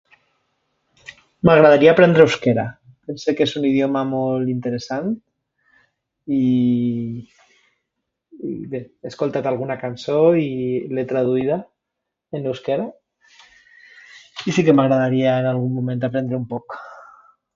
[1.47, 2.63] M'agradaria aprendre euskera.
[3.23, 5.11] Sé que és un idioma molt interessant,
[6.39, 6.47] i,
[8.53, 10.49] i bé, he escoltat alguna cançó i
[10.99, 11.59] l'he traduïda,
[12.39, 12.89] en euskera,
[14.49, 16.79] i si que m'agradaria en algun moment aprendre un poc.